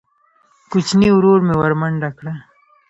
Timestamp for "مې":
1.47-1.55